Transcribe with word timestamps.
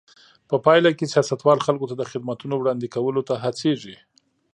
په 0.49 0.55
پایله 0.65 0.91
کې 0.97 1.11
سیاستوال 1.13 1.59
خلکو 1.67 1.89
ته 1.89 1.95
د 1.97 2.03
خدمتونو 2.11 2.53
وړاندې 2.57 2.91
کولو 2.95 3.21
ته 3.29 3.33
هڅېږي. 3.43 3.95